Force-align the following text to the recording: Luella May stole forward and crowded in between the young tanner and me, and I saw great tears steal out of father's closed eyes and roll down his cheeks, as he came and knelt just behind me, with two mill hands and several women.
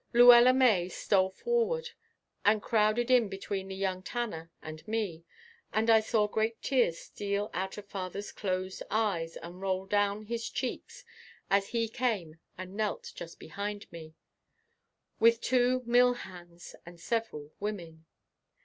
Luella 0.13 0.51
May 0.51 0.89
stole 0.89 1.29
forward 1.29 1.91
and 2.43 2.59
crowded 2.59 3.11
in 3.11 3.29
between 3.29 3.67
the 3.67 3.75
young 3.75 4.01
tanner 4.01 4.49
and 4.59 4.87
me, 4.87 5.23
and 5.71 5.91
I 5.91 5.99
saw 5.99 6.27
great 6.27 6.59
tears 6.59 6.97
steal 6.97 7.51
out 7.53 7.77
of 7.77 7.85
father's 7.87 8.31
closed 8.31 8.81
eyes 8.89 9.37
and 9.37 9.61
roll 9.61 9.85
down 9.85 10.23
his 10.23 10.49
cheeks, 10.49 11.05
as 11.51 11.67
he 11.67 11.87
came 11.87 12.39
and 12.57 12.73
knelt 12.75 13.11
just 13.13 13.37
behind 13.37 13.91
me, 13.91 14.15
with 15.19 15.39
two 15.39 15.83
mill 15.85 16.13
hands 16.15 16.75
and 16.83 16.99
several 16.99 17.51
women. 17.59 18.07